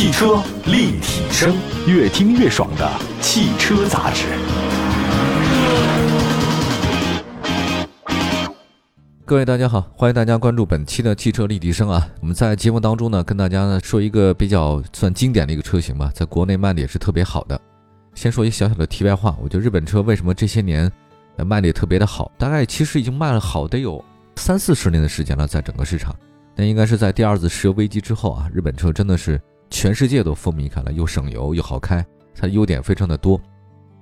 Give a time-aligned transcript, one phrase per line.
[0.00, 1.54] 汽车立体声，
[1.86, 4.24] 越听越爽的汽车杂志。
[9.26, 12.08] 各位大家好，欢迎大家关注本期的汽车立体声啊！
[12.22, 17.60] 我们在节目当中呢，跟大家呢说一个比较算经典的一个车型吧，在国内卖的也是特别好的。
[18.14, 20.90] 先说一小小的题外话，我觉得日本车为什么这些年
[21.44, 22.32] 卖的也特别的好？
[22.38, 24.02] 大概其实已经卖了好得有
[24.36, 26.16] 三四十年的时间了，在整个市场。
[26.56, 29.38] 那应该是在第二次石油危机之后啊，日本车真的是
[29.70, 33.40] 全世界都风靡开了，又省油又好开，它优点非常的多。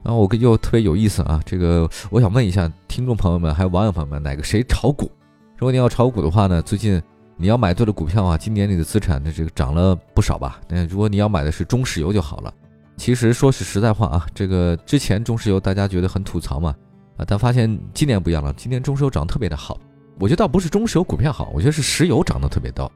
[0.03, 5.11] 然后我跟又特别有意思啊，这个我想问一下听众朋友们还有网友朋友们，哪个谁炒股？
[5.57, 7.01] 如果你要炒股的话呢，最近
[7.37, 10.61] 你要买对了股票啊，今年你的资产的这个涨了不少吧？
[10.69, 12.55] 那如果你要买的是中石油就好了。
[12.97, 16.75] 其实说是实在话啊，这个之前中石油大家觉得很吐槽嘛，
[17.17, 19.79] 啊，但发现今年不一样了，今年中石油涨得特别的好。
[20.19, 22.91] 我觉得倒不是中石油股票好，我觉得是石油涨得特别高。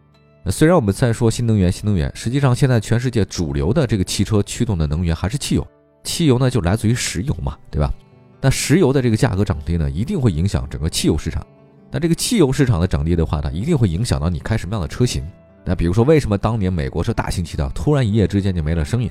[0.51, 5.67] 虽然我们在说新能源，新能源，实际上现在全世界主流的这个汽车驱动的能源还是汽油，
[6.03, 7.93] 汽油呢就来自于石油嘛，对吧？
[8.41, 11.47] 那石油的这个价格涨跌呢，一定会影响整个汽油市场。
[11.93, 15.25] 那这个汽油市场的涨跌的话呢，一定会影响到你开什么样的车型。
[15.65, 19.09] 那比如说，为什么当年美国是大行其道，突然一夜之间就没了生意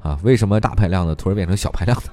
[0.00, 0.16] 啊？
[0.22, 2.04] 为什么大排量的突然变成小排量的？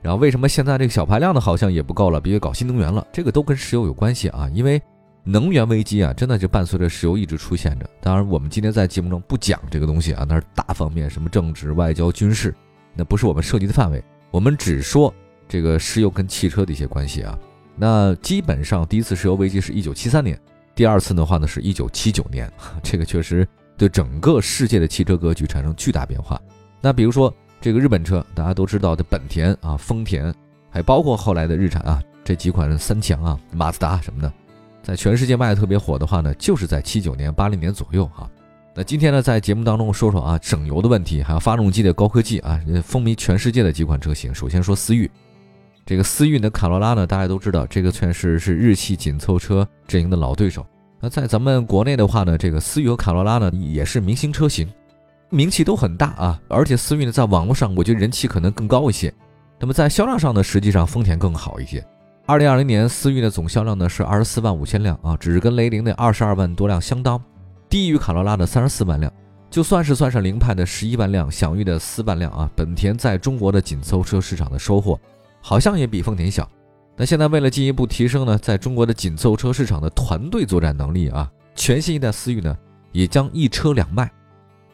[0.00, 3.04] 然后为什么现在这个小排量的好像也不够了，必须搞新能源了？
[3.12, 4.80] 这个都跟石油有关系啊，因为
[5.28, 7.90] 能源危机啊，真的就伴随着石油一直出现着。
[8.00, 12.54] 当然，我们今天在节目中不讲这个东西啊，那是大方面，什么政治、外交、军事，
[12.94, 14.00] 那不是我们涉及的范围。
[14.30, 15.12] 我们只说
[15.48, 17.36] 这个石油跟汽车的一些关系啊。
[17.74, 20.40] 那基本上第一次石油危机是一九七三年，
[20.76, 22.48] 第二次的话呢是一九七九年，
[22.80, 26.40] 这个确实对整个世界的汽车格局产生巨大变化。
[26.80, 30.32] 那比如说这个日本车，大家都知道的本田啊、丰田，
[30.70, 34.32] 还包括后来的日产啊这几款三强啊、马自达什么的，
[34.86, 38.30] 在全世界卖的特别火的话呢，就是在七九年、八零年左右哈。
[38.72, 44.32] 那今天呢，在节目当中说说啊省油的问题，还有发动机的高科技啊，风靡全世界的几款车型。
[44.32, 45.10] 首先说思域。
[45.84, 50.64] 这个思域的卡罗拉呢，大家都知道，这个确实是日系紧凑车阵营的老对手。
[51.00, 54.72] 那在咱们国内的话呢，这个思域和卡罗拉呢也是明星车型，
[55.30, 56.40] 名气都很大啊。
[56.46, 59.12] 而且思域呢，在网络上我觉得人气可能更高一些。
[59.58, 61.84] 那么在销量上呢，实际上丰田更好一些。
[62.28, 67.22] 二零二零年思域的总销量呢是二十四万五千辆啊，只是跟雷凌的二十二万多辆相当，
[67.68, 69.12] 低于卡罗拉的三十四万辆。
[69.48, 74.98] 就算是算上凌派的十一万辆，享域的四万辆啊，本田在中国的紧凑车市场的收获。
[75.40, 76.50] 好像也比丰田小。
[76.96, 82.58] 那现在为了进一步提升呢，在中国的紧凑车市场的团队作战能力啊，全新一代思域呢
[82.90, 84.10] 也将一车两卖。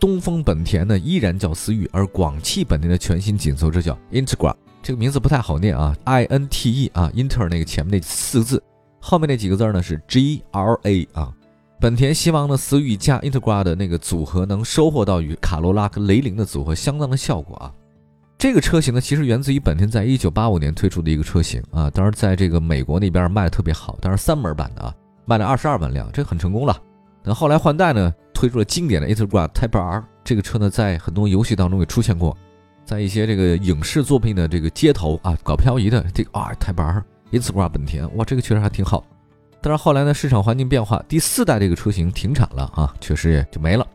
[0.01, 8.63] 东风本田呢依然叫思域，而广汽本田的全新紧凑车叫 Integra，这个名字不太好念啊，I N T E 啊，Inter 那个前面那四个字，
[9.01, 11.33] 后面那几个字呢是 G R A 啊。
[11.81, 17.73] 本田希望呢思域加 Integra 的那个组合能收获到与卡罗拉和雷凌的组合相当的效果啊。
[18.37, 24.93] 这个车型呢，其实源自于本田在一九八五年推出的一个车型啊，当然在这个美国那边卖的特别好，当然三门版的啊，
[25.25, 26.77] 卖了二十二万辆，这很成功了。
[27.23, 32.37] 那后来换代呢，推出了经典的 Integra Type R，这个车呢，在很多游戏当中也出现过，
[32.93, 39.03] 在一些这个影视作品的这个街头啊，搞漂移的这个啊 Type R Integra 本田，哇，这个确实还挺好。
[39.63, 43.87] 但是后来呢，市场环境变化，第四代这个车型停产了啊，确实也就没了。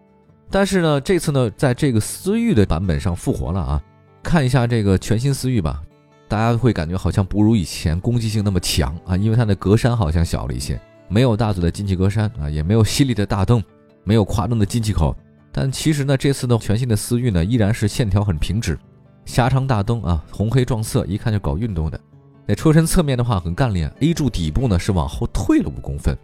[0.49, 3.83] 但是呢，这次呢，在这个思域的版本上复活了啊。
[4.23, 5.79] 看一下这个全新思域吧，
[6.27, 13.63] 大家会感觉好像不如以前攻击性那么强啊，因为它的格栅好像小了一些，没有大嘴的进气格栅啊，也没有犀利的大灯，
[14.03, 15.15] 没有夸张的进气口。
[15.59, 18.77] 但其实呢，这次的全新的思域呢，依然是线条很平直，
[19.25, 21.99] 狭长大灯啊，红黑撞色，一看就搞运动的。
[22.45, 26.15] 那车身侧面的话很干练，A 柱底部呢是往后退了五公分。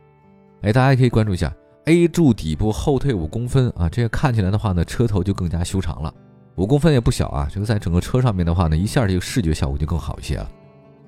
[0.62, 1.52] 哎，大家可以关注一下
[1.86, 6.14] A 柱底部后退五公分啊，这个看起来的话呢，车头就更加修长了。
[6.54, 10.48] 五公分也不小啊，这个在整个车上面的话呢，一下这个视觉效果就更好一些了。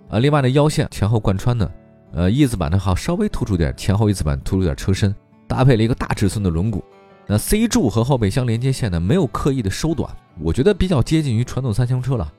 [0.09, 1.69] 啊，另外呢，腰线前后贯穿呢，
[2.13, 5.13] 呃，翼子板的话稍微突出点，前后翼子板突出点车身，
[5.47, 6.81] 搭配了一个大尺寸的轮毂。
[7.27, 12.31] 那 C 柱和后备箱连接线呢，没有刻意的收短，我觉得比较接近于传统三厢车了。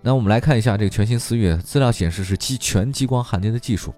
[0.00, 3.94] 那我们来看一下这个全新思域，资料显示是基全激光焊接的技术。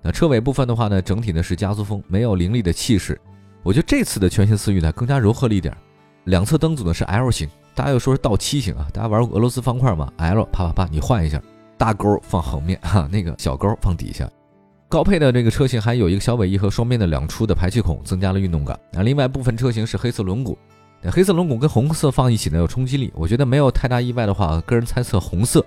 [0.00, 3.20] 那车尾部分的话呢，整体呢是家族风，没有凌厉的气势。
[3.62, 5.76] 我觉得这次的全新思域呢更加柔和了一点，
[6.24, 7.48] 两侧灯组呢是 L 型。
[7.74, 8.88] 大家又说是倒七型啊？
[8.92, 11.40] 大家玩过俄罗斯方块吗？L 啪啪啪，你换一下，
[11.76, 14.28] 大勾放横面哈，那个小勾放底下。
[14.92, 18.78] 高配的这个车型还有一个小尾翼和双边的两出的排气孔，增加了运动感。
[18.92, 20.54] 啊，另外部分车型是黑色轮毂，
[21.10, 23.10] 黑色轮毂跟红色放一起呢有冲击力。
[23.14, 25.64] 我觉得没有太大意外的话，个人猜测红色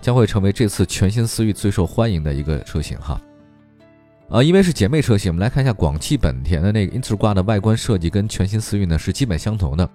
[0.00, 3.20] 将会成为这次全新思域最受欢迎的一个车型哈。
[4.28, 9.90] 呃，因为是姐妹车型，我们来看一下广汽本田的那个 Integra 的外观设计跟全新思域呢是基本相同的。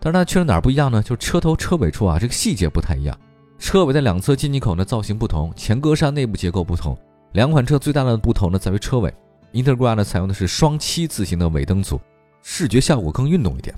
[0.00, 1.00] 但是它确实哪儿不一样呢？
[1.00, 3.16] 就是车头车尾处啊，这个细节不太一样。
[3.60, 6.98] 车尾的两侧进气口呢造型不同，前格栅内部结构不同。
[7.34, 9.12] 两款车最大的不同呢在于车尾
[9.52, 12.00] ，Integra 呢采用的是双七字形的尾灯组，
[12.42, 13.74] 视觉效果更运动一点。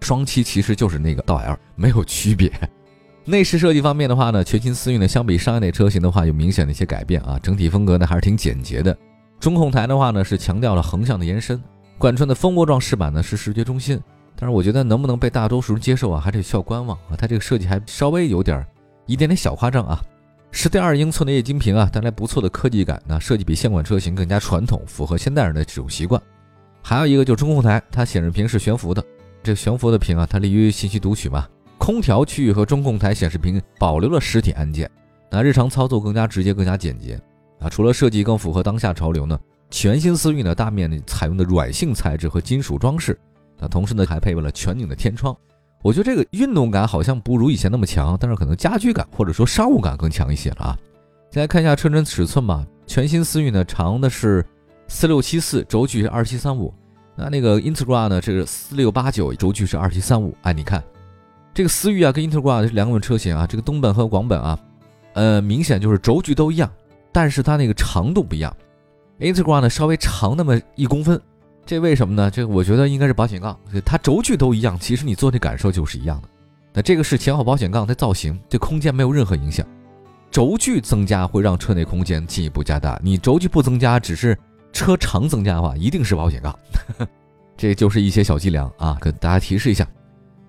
[0.00, 2.50] 双七其实就是那个倒 L，没有区别。
[3.26, 8.96] 内饰设计方面的话呢，全新思域呢相比上一代车型的话有明显的一些改变啊，整体风格呢还是挺简洁的。
[9.38, 11.62] 中控台的话呢是强调了横向的延伸，
[11.98, 14.00] 贯穿的蜂窝状饰板呢是视觉中心。
[14.34, 17.16] 但是我觉得能不能被大多数人接受啊，还得需要观望啊。
[17.18, 18.66] 它这个设计还稍微有点
[19.04, 20.00] 一点点小夸张啊。
[20.50, 23.00] 十点二英寸的液晶屏啊，带来不错的科技感。
[23.06, 26.20] 那设计比现款车型更加传统，符合现代人的这种习惯。
[26.82, 29.04] 还有一个就是中控台，它显示屏是悬浮的。
[29.42, 31.46] 这个悬浮的屏啊，它利于信息读取嘛。
[31.78, 34.90] 空调区域和中控台显示屏保留了实体按键，
[35.30, 37.20] 那日常操作更加直接、更加简洁
[37.60, 37.68] 啊。
[37.68, 39.38] 除了设计更符合当下潮流呢，
[39.70, 43.16] 全新思域呢大面积采用的软性材质和金属装饰。
[43.58, 45.36] 那同时呢，还配备了全景的天窗。
[45.82, 50.78] 我觉得这个运动感好像不如以前那么强，但是可能家居感或者说商务感更强一些了啊。
[51.30, 54.44] 再来看一下车身尺寸吧，全新思域呢长的是
[54.88, 56.72] 四六七四，轴距是二七三五。
[57.14, 60.36] 那那个 Integra 呢，这个四六八九，轴距是二七三五。
[60.42, 60.82] 哎，你看
[61.54, 64.58] 这个思域啊，跟 Integra 是两款车型啊，这个东本和广本啊，
[65.14, 66.70] 呃，明显就是轴距都一样，
[67.12, 68.54] 但是它那个长度不一样。
[69.18, 71.20] Integra 呢稍微长那么一公分。
[71.66, 72.30] 这为什么呢？
[72.30, 76.28] 这我觉得应该是保险杠，它轴距都一样，其实你坐的感受就是一样的。
[76.72, 79.66] 那这个是前后保险杠的造型，对空间没有任何影响。
[80.30, 84.38] 轴距增加会让车内空间进一步加大，你轴距不增加，只是
[84.72, 86.56] 车长增加的话，一定是保险杠。
[87.56, 89.84] 这就是一些小伎俩啊，跟大家提示一下。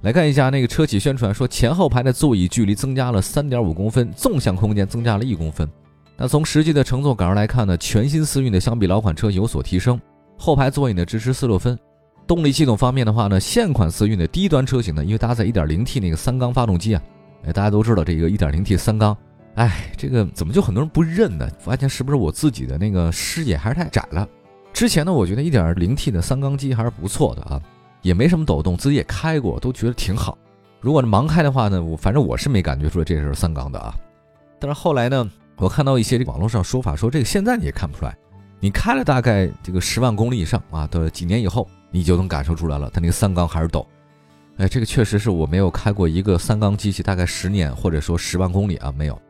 [0.01, 5.67] 来看一下那个车企宣传说，前后排的座椅距离增加了三点五公分，纵向空间增加了一公分。
[6.15, 9.99] 那从实际的乘坐感受来看呢，全新思域的相比老款车有所提升。
[10.37, 11.77] 后排座椅呢支持四六分，
[12.25, 17.01] 动力系统方面的话呢，现款思域的低端车型呢，因为搭载 1.0T 那个三缸发动机啊，
[17.45, 19.17] 哎，大家都知道这个 1.0T 三缸，
[19.55, 21.49] 哎，这个怎么就很多人不认呢？
[21.59, 24.27] 发现是不是我自己的那个视野还是太窄了？
[24.71, 27.61] 之前呢，我觉得 1.0T 的三缸机还是不错的啊，
[28.03, 30.37] 也没什么抖动，自己也开过，都觉得挺好。
[30.79, 33.95] 如果盲开的话呢，我反正我是没感觉出来这是三缸的啊。
[34.59, 38.15] 但是后来呢，我看到一些网络上说法说这个现在你也看不出来。
[38.59, 43.87] 你开了大概这个十万公里以上啊的几年以后，你就能感受出来了，它那个三缸还是抖。
[44.57, 49.21] 哎，这个确实是我没有开过一个三缸机器，大概十年或者说十万公里啊没有。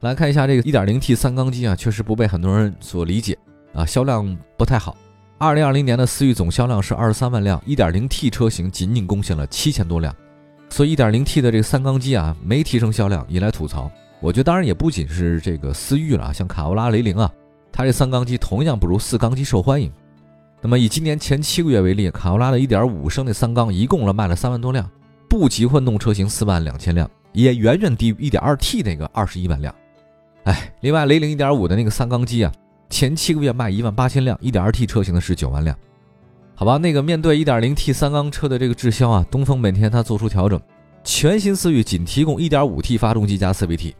[0.00, 3.38] 来看一下这个 1.0T 三缸机啊，确实不被很多人所理解
[3.72, 4.96] 啊，销量不太好。
[5.38, 10.14] 2020年的思域总销量是二十三万辆，1.0T 车型仅仅贡献了七千多辆，
[10.68, 13.90] 所以 1.0T 的这个三缸机啊没提升销量，引来吐槽。
[14.20, 17.30] 我觉得当然也不仅是这个思域了，像卡罗拉、雷凌啊。
[17.76, 19.90] 它这三缸机同样不如四缸机受欢迎。
[20.62, 24.88] 那么以今年前七个月为例，卡罗拉的1.5升的三缸一共了卖了三万多辆，
[25.28, 29.74] 不及混动车型四万两千辆，也远远低于 1.2T 那个二十一万辆。
[30.44, 32.52] 哎，另外雷凌1.5的那个三缸机啊，
[32.88, 35.76] 前七个月卖一万八千辆，1.2T 车型的是九万辆。
[36.54, 40.60] 好吧，那个面对 1.0T 三缸车的这个滞销啊，东风本田它做出调整，
[41.02, 43.94] 全新思域仅提供 1.5T 发动机加 CVT。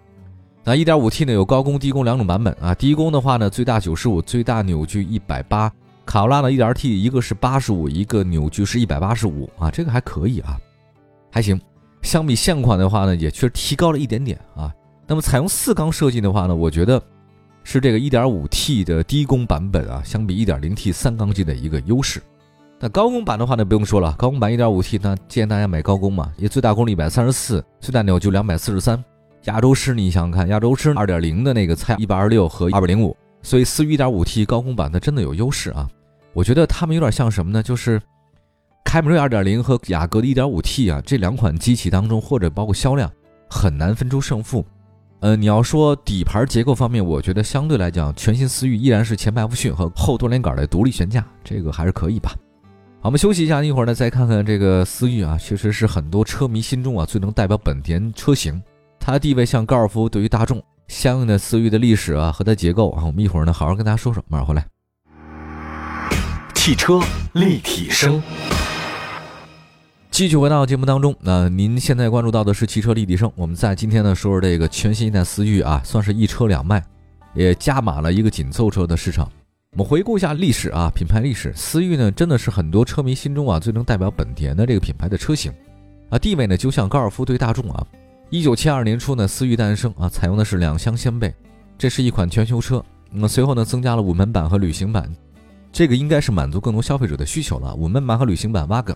[0.67, 5.71] 那 1.5T 呢有高功低功两种版本啊，低功的话呢最大九十五，最大扭矩一百八。
[6.07, 10.59] 卡罗拉的 1.2T 一个是八十五，一个扭矩是一百八十五啊，这个还可以啊，
[11.31, 11.61] 还行。
[12.01, 14.73] 相比现款的话呢，也确实提高了一点点啊。
[15.07, 17.03] 那么采用四缸设计的话呢，我觉得
[17.63, 22.23] 是这个 1.5T 的低功版本啊，相比 1.0T 三缸机的一个优势。
[22.81, 29.03] 那高功版的话呢，不用说了，高功版 1.5T 呢，建议大家买高功嘛，也最大功率一百三十四，最大扭矩两百四十三。
[29.45, 35.87] 亚洲狮，你想想看，亚洲狮二点零的那个才一百二十六和二百零五，所以思域一点五 T 高功版它真的有优势啊。
[36.33, 37.63] 我觉得他们有点像什么呢？
[37.63, 38.01] 就是
[38.85, 43.11] 凯美瑞二点零和雅阁的一点五 T 啊，这两款机器当中，或者包括销量，
[43.51, 44.65] 很难分出胜负。
[45.21, 52.35] 呃，你要说底盘结构方面，我觉得相对来讲，全新思域依然是前麦弗逊和后多连杆的独立悬架，这个还是可以吧。
[53.01, 58.63] 好，我们休息一下，一会儿呢再看看这个思域啊，确实是很多车迷心中啊最能代表本田车型。
[59.07, 64.67] 它的地位像高尔夫对于大众相应的思域的历史啊和它结构啊，我们一会儿呢好好跟大家说说，马上回来。
[66.55, 66.99] 汽车
[67.35, 68.23] 立体声，
[70.11, 71.15] 继续回到节目当中。
[71.21, 76.83] 那您现在关注到的是汽车立体声，我们在今天呢说说这个全新一代思域啊，算是一车两卖，
[77.35, 79.31] 也加码了一个紧凑车的市场。
[79.73, 85.53] 我们回顾一下历史啊，品牌历史，思域呢真的是很多车迷心中啊最能代表本田的这个品牌的车型
[86.09, 87.87] 啊，地位呢就像高尔夫对大众啊。
[88.31, 91.33] 一九七二年初呢，思域诞生啊，采用的是两厢掀背，
[91.79, 92.85] 这是一款全球车。
[93.11, 95.09] 那么随后呢，增加了五门版和旅行版，
[95.71, 97.75] 这个应该是满足更多消费者的需求了。
[97.75, 98.95] 五门版和旅行版，VAG。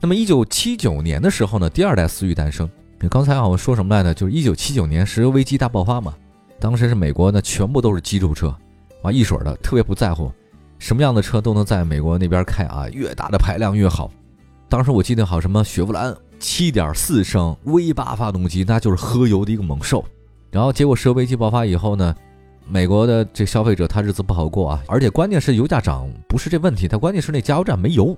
[0.00, 2.68] 那么一九七九年的时候呢，第二代思域诞生。
[3.10, 4.12] 刚才好像说什么来着？
[4.12, 6.14] 就是一九七九年石油危机大爆发嘛。
[6.58, 8.48] 当时是美国呢，全部都是肌肉车，
[9.02, 10.32] 啊，一水的，特别不在乎
[10.78, 14.10] 什么样的车都能在美国那边开啊，越大的排量越好。
[14.68, 20.04] 当时我记得好什么雪佛兰七点四升 V 八发动机，那就是喝油的一个猛兽。
[20.50, 22.14] 然后结果石油危机爆发以后呢，
[22.68, 28.16] 美国的这消费者他日子不好过啊，而且关键是油价涨不是这问题，它关键是那加油站没油，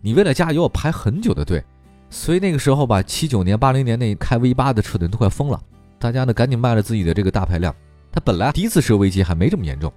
[0.00, 1.62] 你为了加油要排很久的队。
[2.08, 5.60] 所以那个时候吧，七九年、八零年那开 V 八的车的人都快疯了，
[5.98, 7.74] 大家呢赶紧卖了自己的这个大排量。
[8.12, 9.92] 它本来第一次石油危机还没这么严重，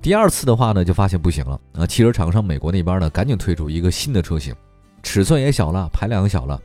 [0.00, 1.86] 第二次的话呢就发现不行了啊！
[1.86, 4.54] 汽车厂商美国那边呢赶紧推出一个新的车型，
[5.02, 6.60] 尺寸也小了，排量也小了。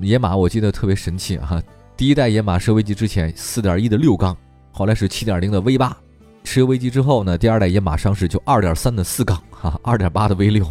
[0.00, 1.62] 野马我记得特别神气啊，
[1.96, 4.36] 第一代野马石油危机之前四点一的六缸，
[4.72, 5.96] 后来是七点零的 V 八，
[6.44, 10.66] 石油危机之后呢，第二代野马上市就二点三的四缸哈，二点八的 V 六，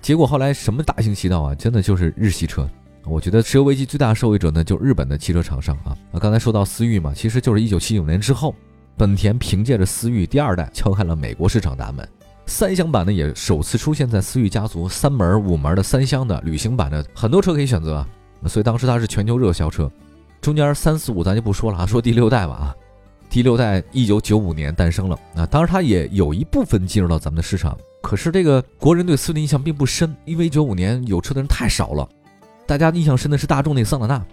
[0.00, 2.68] 结果后来什么大行其道啊，真的就是日系车。
[3.04, 5.96] 我觉得石油危机最大受益者呢，就日本的汽车厂商啊。
[6.12, 8.52] 啊，刚才说到思域嘛，其实就是一九七九年之后，
[8.96, 12.08] 本田凭借着思域第二代敲开了美国市场大门。
[12.46, 18.06] 三厢版呢也首次出现在思域家族三门五门的三厢的旅行版的很多车可以选择，
[18.48, 19.90] 所以当时它是全球热销车。
[20.40, 22.74] 中间三四五咱就不说了啊，说第六代吧啊，
[23.28, 32.08] 第六代一九九五年诞生了啊，当然它也有一部分进入到咱们的市场，可是这个国人对思域印象并不深，因为九五年有车的人太少了。
[32.64, 34.24] 大家印象深的是大众那桑塔纳，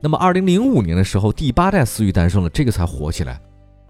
[0.00, 3.40] 那么二零零五年的时候，第八代思域诞生了，这个才火起来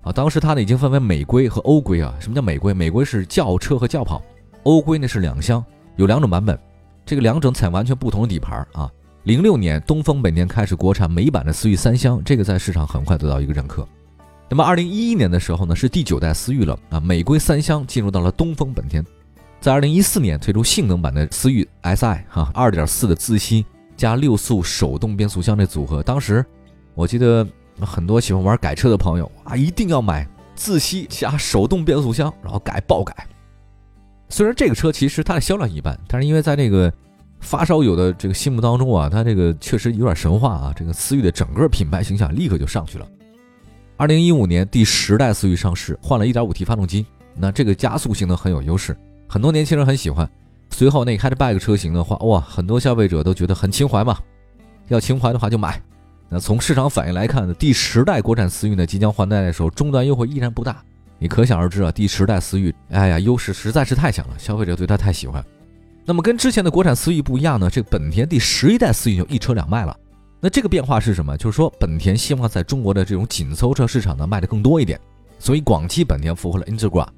[0.03, 0.13] 啊。
[0.13, 2.15] 当时它呢已经分为美规和欧规啊。
[2.21, 2.73] 什么叫美规？
[2.73, 4.23] 美规是轿车和轿跑，
[4.63, 5.63] 欧规呢是两厢，
[5.97, 6.59] 有两种版本，
[7.05, 8.91] 这个两种采完全不同的底盘啊。
[9.27, 13.85] 零六年，东风本田开始国产美版的思域三厢，这个在市场很快得到一个认可。
[14.49, 19.05] 那么二零一一年的时候呢，是第九代思域了啊，美规三厢进入到了东风本田，
[19.61, 23.67] 在二零一四年推出性能版的思域 Si 哈，二点四的自吸。
[23.97, 26.45] 加六速手动变速箱的组合，当时
[26.95, 27.45] 我记得
[27.81, 33.27] 很多喜欢玩改车的朋友啊，一定要买自吸加手动变速箱，然后改爆改。
[34.29, 36.93] 虽然这个车其实它的销量一般，但是因为在这个
[37.41, 43.07] 发烧友的这个心目当中啊，它这个确实有点神话啊，这个思域的整个品牌形象立刻就上去了。
[43.97, 48.97] 二零一五年第十代思域上市，换了一点五 T 发动机，那这个加速性能很有优势，
[49.29, 50.29] 很多年轻人很喜欢。
[50.71, 54.19] 随后那 Hatchback 车型的话，哇，很多消费者都觉得很情怀嘛，
[54.89, 55.81] 要情怀的话就买。
[56.29, 60.83] 那从市场反应来看呢，第十代国产思域呢即将换代的时候，终端优惠依然不大。
[61.19, 65.43] 你可想而知啊，第十代思域，哎呀，优势实在是太强了，消费者对它太喜欢。
[66.09, 69.95] 那么跟之前的国产思域不一样呢，这本田第十一代思域就一车两卖了。
[70.41, 71.37] 那这个变化是什么？
[71.37, 75.01] 就是说本田希望在中国的这种紧凑车市场呢卖的更多一点，
[75.41, 77.09] 所以广汽本田复活了 Integra。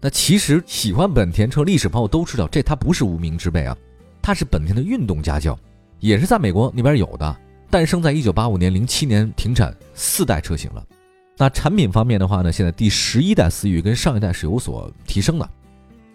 [0.00, 3.76] 那其实喜欢本田车历史朋友都知道，这它不是无名之辈啊，
[4.22, 5.58] 它是本田的运动家轿，
[6.00, 7.36] 也是在美国那边有的，
[7.68, 10.82] 诞生在一九八五年，零七年停产，四代车型了。
[11.36, 15.50] 那产品方面的话呢，现在第十一代思域跟上一代是有所提升的。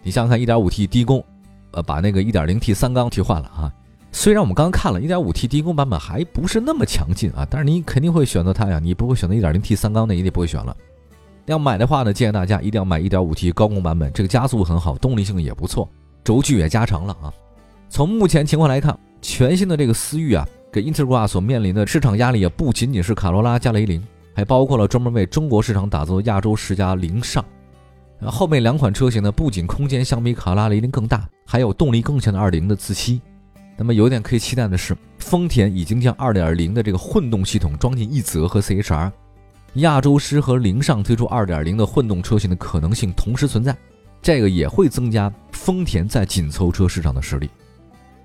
[0.02, 1.24] 你想想看，一点五 T 低功，
[1.72, 3.72] 呃，把那个一点零 T 三缸替换了啊。
[4.10, 10.74] 虽然我们刚看了一点五 T 低功版本还不是那么强劲啊，但是你肯定会选择它呀，你不会选择一点零 T 三缸，的一定不会选了。
[11.44, 15.88] 要买的话呢，建议大家一定要买 1.5T 高功版本，这个加速很好，动力性也不错，
[16.24, 17.32] 轴距也加长了啊。
[17.88, 24.02] 从目前情况来看，全新的这个思域啊，给 Integra 所面临的市场压力也不仅仅是卡罗拉加雷凌，
[24.34, 27.44] 还包括了专门为中国市场打造的亚洲十佳凌尚。
[28.20, 33.20] 那后面两款车型呢，不仅空间相比卡罗拉雷凌更大，还有动力更强的2.0的自吸。
[33.76, 39.12] 那么有点可以期待的是，丰田已经将2.0的这个混动系统装进奕泽和 CHR。
[39.74, 43.76] 亚洲狮和凌尚推出2.0的混动车型的可能性同时存在，
[44.20, 47.48] 这个也会增加丰田在紧凑车市场的实力。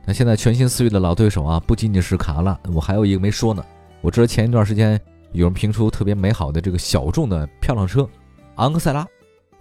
[0.06, 3.64] 那现在全新思域的老对手啊，不仅仅是卡罗拉，我还有一个没说呢。
[4.02, 5.00] 我知道前一段时间
[5.34, 8.10] 有人评出特别美好的这个小众的漂亮车，
[8.56, 9.06] 昂克赛拉。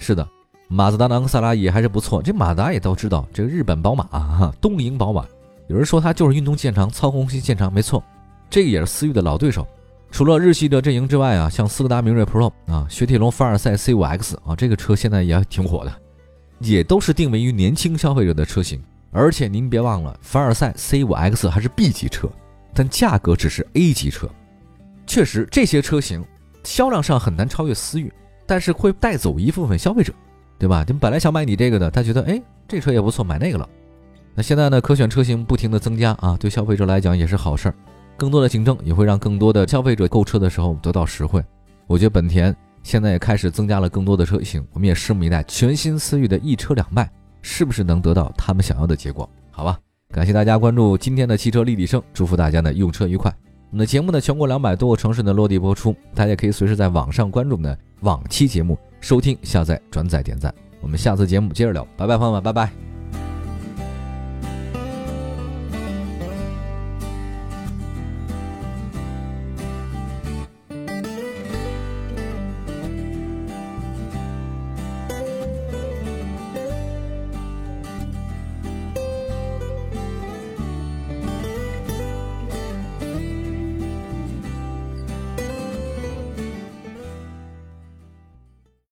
[0.02, 0.28] 是的，
[0.68, 2.20] 马自达的昂克赛拉也还是不错。
[2.20, 5.24] 这马达也都知道，这个日本宝马啊，东瀛宝马，
[5.68, 8.02] 有人说它就是运动见长，操控性见长，没错，
[8.50, 9.66] 这个也是思域的老对手。
[10.10, 15.92] 除了日系的阵营之外啊，像斯柯达明锐 Pro 啊，雪铁龙凡尔赛 C5X 啊，这个车现在也挺火的，
[16.58, 18.82] 也都是定位于年轻消费者的车型。
[19.10, 22.28] 而且您别忘了，凡尔赛 C5X 还是 B 级车，
[22.74, 24.28] 但价格只是 A 级车。
[25.06, 26.24] 确实，这些车型
[26.64, 28.10] 销量上很难超越思域，
[28.52, 30.12] 但是会带走一部分消费者，
[30.58, 30.84] 对吧？
[30.86, 33.66] 你本来想买你这个的，他觉得哎，这车也不错，买那个了。
[34.34, 37.74] 那现在呢，可选车型不停的增加啊，对消费者来讲也是好事儿。
[38.14, 41.42] 更多的竞争也会让更多的消费者购车的时候得到实惠。
[41.86, 49.26] 我觉得本田现在也开始增加了更多的车型，我们也拭目以待，全新思域的一车两卖是不是能得到他们想要的结果？
[49.50, 49.78] 好吧，
[50.10, 53.34] 感谢大家关注今天的汽车立体声，祝福大家呢用车愉快。
[53.72, 60.54] 我们的节目呢，全国两百多个城市呢落地播出，大家可以随时在网上关注我们的往期节目，收听、下载、转载、点赞。
[60.82, 62.91] 我们下次节目接着聊，拜拜，朋友们，拜拜。